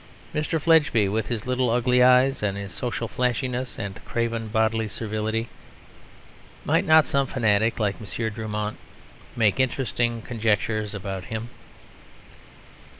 [0.33, 0.59] Mr.
[0.59, 5.47] Fledgeby, with his little ugly eyes and social flashiness and craven bodily servility
[6.65, 8.29] might not some fanatic like M.
[8.31, 8.77] Drumont
[9.35, 11.49] make interesting conjectures about him?